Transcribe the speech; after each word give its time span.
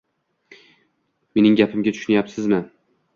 Mening 1.39 1.57
gapimga 1.59 1.93
tushunayapsizmi? 1.99 2.63